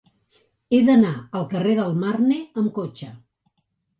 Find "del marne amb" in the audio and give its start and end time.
1.81-2.73